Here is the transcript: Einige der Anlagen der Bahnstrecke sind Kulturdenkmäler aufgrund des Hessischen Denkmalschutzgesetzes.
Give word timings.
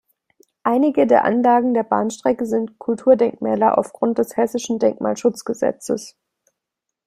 Einige 0.63 1.05
der 1.05 1.25
Anlagen 1.25 1.75
der 1.75 1.83
Bahnstrecke 1.83 2.47
sind 2.47 2.79
Kulturdenkmäler 2.79 3.77
aufgrund 3.77 4.17
des 4.17 4.35
Hessischen 4.35 4.79
Denkmalschutzgesetzes. 4.79 6.15